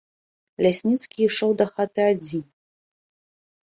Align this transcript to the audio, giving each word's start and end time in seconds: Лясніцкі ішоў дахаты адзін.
Лясніцкі 0.67 1.17
ішоў 1.27 1.51
дахаты 1.63 2.01
адзін. 2.17 2.43